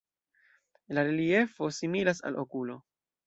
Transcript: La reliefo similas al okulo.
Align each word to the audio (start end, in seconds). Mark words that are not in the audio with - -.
La 0.97 1.03
reliefo 1.09 1.69
similas 1.81 2.25
al 2.31 2.39
okulo. 2.45 2.79